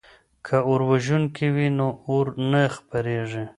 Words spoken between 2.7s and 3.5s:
خپریږي.